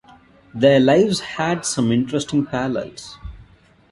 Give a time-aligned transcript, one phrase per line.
[0.55, 3.19] Their lives had some interesting parallels.